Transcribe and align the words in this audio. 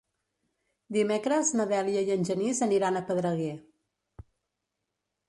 Dimecres 0.97 1.51
na 1.59 1.67
Dèlia 1.71 2.03
i 2.07 2.09
en 2.15 2.25
Genís 2.31 2.63
aniran 2.69 2.97
a 2.97 3.05
Pedreguer. 3.11 3.53